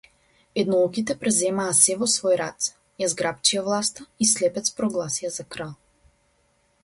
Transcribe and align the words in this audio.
Еднооките 0.61 1.15
преземаа 1.23 1.73
сѐ 1.79 1.97
во 1.99 2.07
свои 2.13 2.39
раце, 2.41 2.71
ја 3.03 3.09
зграпчија 3.13 3.63
власта 3.67 4.07
и 4.25 4.29
слепец 4.33 4.63
прогласија 4.79 5.33
за 5.39 5.47
крал. 5.57 5.77